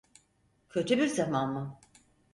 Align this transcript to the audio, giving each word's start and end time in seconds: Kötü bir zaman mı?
Kötü 0.69 0.97
bir 0.97 1.07
zaman 1.07 1.53
mı? 1.53 1.79